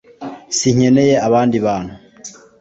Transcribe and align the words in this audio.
Sinkeneye 0.57 1.15
abandi 1.27 1.57
bantu 1.65 1.93